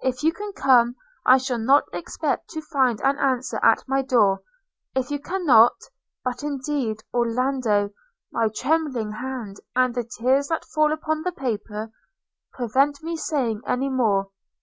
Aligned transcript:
If 0.00 0.22
you 0.22 0.32
can 0.32 0.54
come, 0.54 0.96
I 1.26 1.36
shall 1.36 1.58
not 1.58 1.84
expect 1.92 2.48
to 2.52 2.62
find 2.62 2.98
an 3.02 3.18
answer 3.18 3.60
at 3.62 3.86
my 3.86 4.00
door.– 4.00 4.40
If 4.96 5.10
you 5.10 5.18
cannot– 5.18 5.74
but, 6.24 6.42
indeed, 6.42 7.02
Orlando, 7.12 7.90
my 8.32 8.48
trembling 8.48 9.12
hand, 9.12 9.60
and 9.74 9.94
the 9.94 10.04
tears 10.04 10.48
that 10.48 10.64
fall 10.64 10.94
upon 10.94 11.24
the 11.24 11.32
paper, 11.32 11.90
prevent 12.54 13.02
my 13.02 13.16
saying 13.16 13.60
any 13.66 13.90
more. 13.90 14.30